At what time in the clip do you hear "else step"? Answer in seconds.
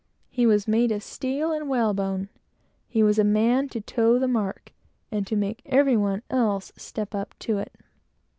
6.31-7.13